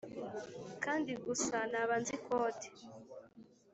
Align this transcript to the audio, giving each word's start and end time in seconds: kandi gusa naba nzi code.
kandi 0.83 1.11
gusa 1.25 1.55
naba 1.71 1.95
nzi 2.01 2.15
code. 2.25 2.67